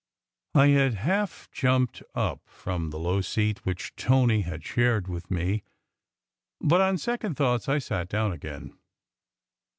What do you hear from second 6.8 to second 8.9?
on second thoughts I sat down again.